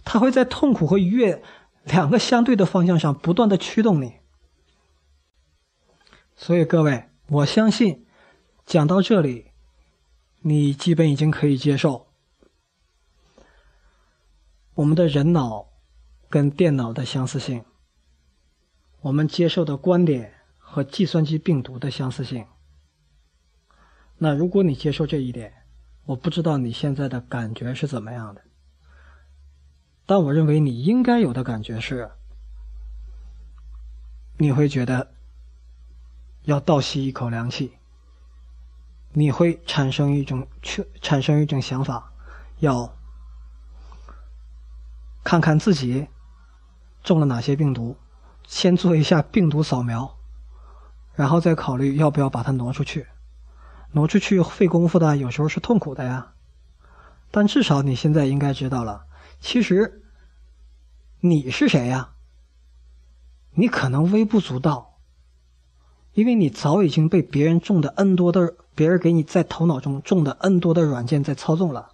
[0.04, 1.42] 他会在痛苦和愉悦
[1.84, 4.16] 两个相对的方向上不断的驱动你。
[6.36, 8.04] 所以各位，我相信
[8.66, 9.52] 讲到这里，
[10.40, 12.08] 你基本已经可以接受
[14.74, 15.68] 我们的人脑
[16.28, 17.64] 跟电脑的相似性，
[19.02, 22.44] 我们接受的观点和计算机病毒的相似性。
[24.18, 25.52] 那如果你接受这一点，
[26.06, 28.42] 我不知道你现在的感觉是怎么样的。
[30.06, 32.10] 但我认为你应该有的感觉是，
[34.38, 35.14] 你会觉得
[36.42, 37.74] 要倒吸一口凉气，
[39.12, 42.12] 你会产生一种去产生一种想法，
[42.58, 42.92] 要
[45.24, 46.06] 看看自己
[47.02, 47.96] 中了哪些病毒，
[48.46, 50.16] 先做一下病毒扫描，
[51.14, 53.06] 然后再考虑要不要把它挪出去。
[53.92, 56.32] 挪出去费功夫的，有时候是痛苦的呀。
[57.30, 59.06] 但至少你现在应该知道了，
[59.40, 60.02] 其实
[61.20, 62.10] 你是谁呀？
[63.54, 64.98] 你可能微不足道，
[66.12, 71.92] 因为你早已经被别人种的 N 多的，别人给你在头脑中种的 N 多的软件在操纵了。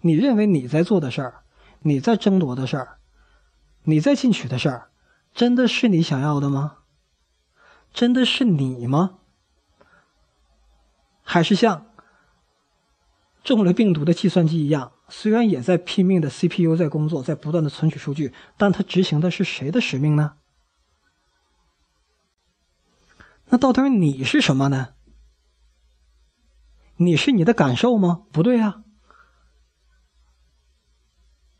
[0.00, 1.42] 你认为你在做的事儿，
[1.80, 2.98] 你在争夺的事儿，
[3.84, 4.90] 你在进取的事儿，
[5.32, 6.78] 真的是你想要的吗？
[7.92, 9.18] 真的是你吗？
[11.22, 11.86] 还是像
[13.42, 20.36] 中了病毒的计算机一样，虽然也在拼命的 CPU 在工作，在不断的存取数据，但它执行的是谁的使命呢？
[23.48, 24.94] 那到底你是什么呢？
[26.96, 28.22] 你是你的感受吗？
[28.32, 28.82] 不对啊，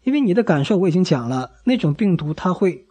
[0.06, 2.86] 因为你的感受我已经讲了，那种病毒它会，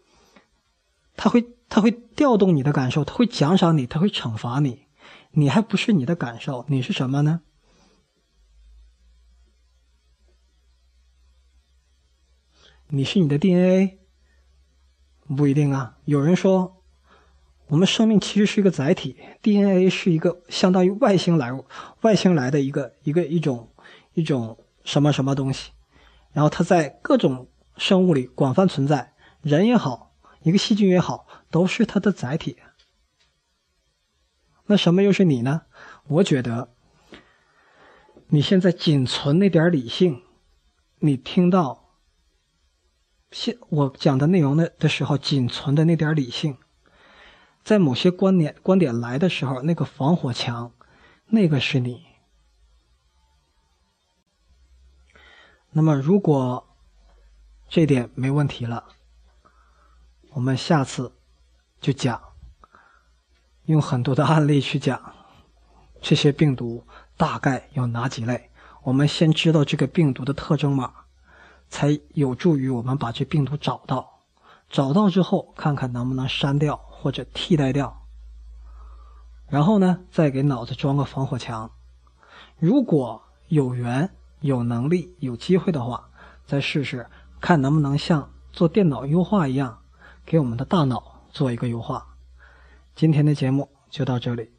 [1.15, 4.81] 它会，它会调动你的感受，它会奖赏你，它会惩罚你。
[5.31, 7.39] 你还不是你的感受，你是什么呢？
[12.89, 13.97] 你是你的 DNA，
[15.37, 15.97] 不一定啊。
[16.03, 16.83] 有人说，
[17.67, 21.57] 我们生命其实是一个载体，DNA 是一个相当于外星来
[22.01, 23.69] 外星来的一个一个一种
[24.15, 25.71] 一种什么什么东西，
[26.35, 32.57] 然后它在各种生物里广泛存在，人也好，一个细菌也好，都是它的载体。
[34.65, 35.61] 那什么又是你呢？
[36.07, 36.73] 我觉得，
[38.27, 40.23] 你现在仅存那点理性，
[40.99, 41.93] 你听到
[43.31, 46.57] 现我讲的内容的的时候，仅存的那点理性，
[47.63, 50.73] 在某些观点观点来的时候，那个防火墙，
[51.27, 52.04] 那个是你。
[55.77, 56.65] 那么，如果
[57.67, 58.85] 这点没问题了，
[60.29, 61.11] 我们下次
[61.81, 62.21] 就讲，
[63.65, 65.13] 用很多的案例去讲
[65.99, 68.49] 这些病毒大概有哪几类。
[68.83, 70.93] 我们先知道这个病毒的特征码。
[71.67, 74.19] 才有助于我们把这病毒找到，
[74.69, 78.05] 找到之后看看能不能删掉或者替代掉，
[79.47, 81.71] 然后呢，再给脑子装个防火墙。
[82.59, 84.15] 如果有缘、
[84.45, 86.07] 有能力、有机会的话，
[86.45, 87.07] 再试试
[87.41, 89.79] 看能不能像做电脑优化一样，
[90.23, 92.05] 给我们的大脑做一个优化。
[92.95, 94.54] 今天的节目就到这里。